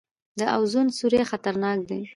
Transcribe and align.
د 0.39 0.41
اوزون 0.57 0.87
سورۍ 0.97 1.21
خطرناک 1.31 1.77
دی 1.89 2.01